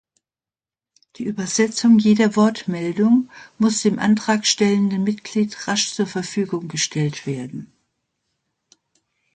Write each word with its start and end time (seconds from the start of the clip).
Die 1.17 1.25
Übersetzung 1.25 1.99
jeder 1.99 2.35
Wortmeldung 2.35 3.29
muss 3.59 3.83
dem 3.83 3.99
Antrag 3.99 4.47
stellenden 4.47 5.03
Mitglied 5.03 5.67
rasch 5.67 5.93
zur 5.93 6.07
Verfügung 6.07 6.67
gestellt 6.69 7.27
werden. 7.27 7.71